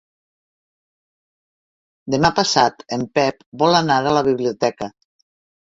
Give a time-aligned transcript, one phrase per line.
[2.17, 4.93] Demà passat en Pep vol anar a la biblioteca.